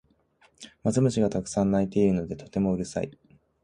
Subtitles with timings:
[0.81, 3.11] マツムシがたくさん鳴いているのでとてもうるさい